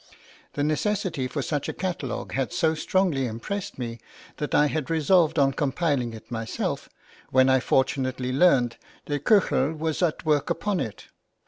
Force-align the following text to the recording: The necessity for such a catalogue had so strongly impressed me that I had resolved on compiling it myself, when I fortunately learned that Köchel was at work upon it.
The 0.53 0.63
necessity 0.63 1.27
for 1.27 1.43
such 1.43 1.69
a 1.69 1.73
catalogue 1.73 2.31
had 2.33 2.51
so 2.51 2.73
strongly 2.73 3.27
impressed 3.27 3.77
me 3.77 3.99
that 4.37 4.55
I 4.55 4.65
had 4.65 4.89
resolved 4.89 5.37
on 5.37 5.53
compiling 5.53 6.13
it 6.15 6.31
myself, 6.31 6.89
when 7.29 7.49
I 7.49 7.59
fortunately 7.59 8.31
learned 8.33 8.77
that 9.05 9.25
Köchel 9.25 9.77
was 9.77 10.01
at 10.01 10.25
work 10.25 10.49
upon 10.49 10.79
it. 10.79 11.09